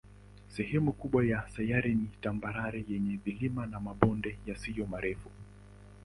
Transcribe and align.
Sehemu 0.47 0.91
kubwa 0.93 1.25
ya 1.25 1.49
sayari 1.49 1.95
ni 1.95 2.09
tambarare 2.21 2.85
yenye 2.89 3.17
vilima 3.25 3.65
na 3.65 3.79
mabonde 3.79 4.31
yasiyo 4.47 4.85
marefu. 4.87 5.29